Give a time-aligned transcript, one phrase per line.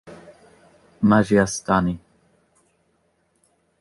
[1.09, 1.93] Maijiasitini.